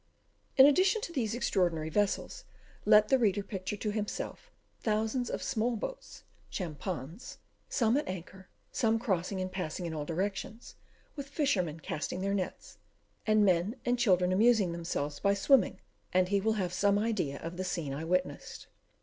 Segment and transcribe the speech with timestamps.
[0.57, 2.43] In addition to these extraordinary vessels,
[2.85, 7.37] let the reader picture to himself thousands of small boats (schampans),
[7.69, 10.73] some at anchor, some crossing and passing in all directions,
[11.15, 12.79] with fishermen casting their nets,
[13.27, 15.79] and men and children amusing themselves by swimming,
[16.11, 18.65] and he will have some idea of the scene I witnessed.